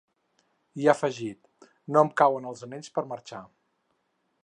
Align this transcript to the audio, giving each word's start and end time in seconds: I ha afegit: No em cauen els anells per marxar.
I 0.83 0.87
ha 0.87 0.91
afegit: 0.93 1.69
No 1.93 2.03
em 2.07 2.11
cauen 2.23 2.51
els 2.53 2.67
anells 2.71 2.93
per 2.97 3.09
marxar. 3.15 3.47